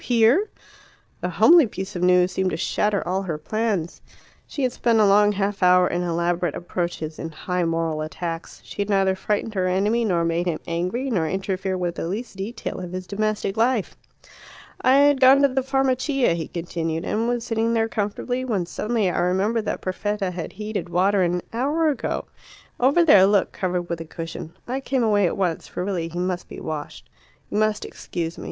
Here?" 0.01 0.49
The 1.19 1.29
homely 1.29 1.67
piece 1.67 1.95
of 1.95 2.01
news 2.01 2.31
seemed 2.31 2.49
to 2.49 2.57
shatter 2.57 3.07
all 3.07 3.21
her 3.21 3.37
plans. 3.37 4.01
She 4.47 4.63
had 4.63 4.71
spent 4.71 4.99
a 4.99 5.05
long 5.05 5.31
half 5.33 5.61
hour 5.61 5.87
in 5.87 6.01
elaborate 6.01 6.55
approaches, 6.55 7.19
in 7.19 7.29
high 7.29 7.65
moral 7.65 8.01
attacks; 8.01 8.61
she 8.63 8.81
had 8.81 8.89
neither 8.89 9.13
frightened 9.13 9.53
her 9.53 9.67
enemy 9.67 10.03
nor 10.03 10.25
made 10.25 10.47
him 10.47 10.59
angry, 10.65 11.11
nor 11.11 11.27
interfered 11.29 11.79
with 11.79 11.93
the 11.93 12.07
least 12.07 12.35
detail 12.35 12.79
of 12.79 12.93
his 12.93 13.05
domestic 13.05 13.55
life. 13.57 13.95
"I 14.81 14.95
had 14.95 15.21
gone 15.21 15.43
to 15.43 15.47
the 15.47 15.61
Farmacia," 15.61 16.33
he 16.33 16.47
continued, 16.47 17.05
"and 17.05 17.27
was 17.27 17.43
sitting 17.43 17.73
there 17.75 17.87
comfortably, 17.87 18.43
when 18.43 18.65
suddenly 18.65 19.07
I 19.07 19.19
remembered 19.19 19.65
that 19.65 19.81
Perfetta 19.81 20.31
had 20.31 20.53
heated 20.53 20.89
water 20.89 21.21
an 21.21 21.43
hour 21.53 21.89
ago 21.89 22.25
over 22.79 23.05
there, 23.05 23.27
look, 23.27 23.51
covered 23.51 23.83
with 23.83 24.01
a 24.01 24.05
cushion. 24.05 24.53
I 24.67 24.79
came 24.79 25.03
away 25.03 25.27
at 25.27 25.37
once, 25.37 25.67
for 25.67 25.85
really 25.85 26.07
he 26.07 26.17
must 26.17 26.47
be 26.49 26.59
washed. 26.59 27.07
You 27.51 27.59
must 27.59 27.85
excuse 27.85 28.39
me. 28.39 28.39